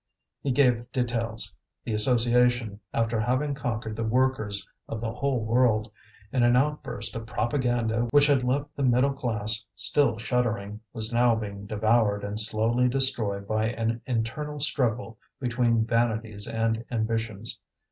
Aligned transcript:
He 0.41 0.49
gave 0.51 0.91
details. 0.91 1.53
The 1.83 1.93
association, 1.93 2.79
after 2.91 3.19
having 3.19 3.53
conquered 3.53 3.95
the 3.95 4.03
workers 4.03 4.67
of 4.87 4.99
the 4.99 5.13
whole 5.13 5.41
world, 5.45 5.91
in 6.33 6.41
an 6.41 6.55
outburst 6.55 7.15
of 7.15 7.27
propaganda 7.27 8.07
which 8.09 8.25
had 8.25 8.43
left 8.43 8.75
the 8.75 8.81
middle 8.81 9.13
class 9.13 9.63
still 9.75 10.17
shuddering, 10.17 10.79
was 10.91 11.13
now 11.13 11.35
being 11.35 11.67
devoured 11.67 12.23
and 12.23 12.39
slowly 12.39 12.89
destroyed 12.89 13.47
by 13.47 13.67
an 13.67 14.01
internal 14.07 14.57
struggle 14.57 15.19
between 15.39 15.85
vanities 15.85 16.47
and 16.47 16.83
ambitions. 16.89 17.59